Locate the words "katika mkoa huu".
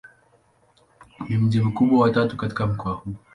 2.37-3.15